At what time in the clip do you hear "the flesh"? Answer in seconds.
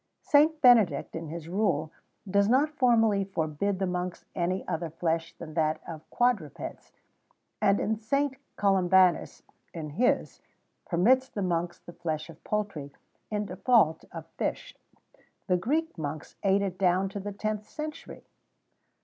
11.77-12.31